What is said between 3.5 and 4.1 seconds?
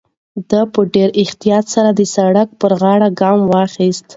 واخیست.